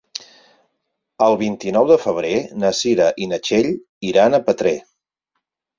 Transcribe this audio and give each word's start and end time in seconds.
El 1.25 1.37
vint-i-nou 1.41 1.87
de 1.93 1.99
febrer 2.07 2.33
na 2.65 2.73
Cira 2.81 3.11
i 3.27 3.29
na 3.35 3.41
Txell 3.47 3.73
iran 4.15 4.37
a 4.37 4.43
Petrer. 4.51 4.79